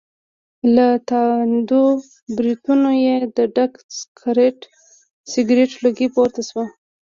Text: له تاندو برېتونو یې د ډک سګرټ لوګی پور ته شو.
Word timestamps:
له 0.75 0.87
تاندو 1.11 1.83
برېتونو 2.35 2.89
یې 3.05 3.15
د 3.35 3.37
ډک 3.55 3.73
سګرټ 5.31 5.69
لوګی 5.83 6.07
پور 6.13 6.27
ته 6.35 6.41
شو. 6.49 6.63